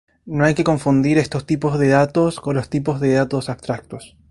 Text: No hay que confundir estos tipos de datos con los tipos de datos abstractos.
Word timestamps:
No 0.25 0.45
hay 0.45 0.55
que 0.55 0.63
confundir 0.63 1.19
estos 1.19 1.45
tipos 1.45 1.77
de 1.77 1.89
datos 1.89 2.39
con 2.39 2.55
los 2.55 2.69
tipos 2.71 2.99
de 3.01 3.13
datos 3.13 3.49
abstractos. 3.49 4.17